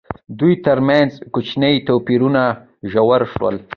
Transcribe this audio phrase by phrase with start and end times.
[0.39, 2.43] دوی ترمنځ کوچني توپیرونه
[2.91, 3.55] ژور شول.